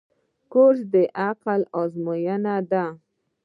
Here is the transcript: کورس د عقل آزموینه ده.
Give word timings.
کورس 0.51 0.79
د 0.93 0.95
عقل 1.27 1.61
آزموینه 1.81 2.55
ده. 2.71 2.85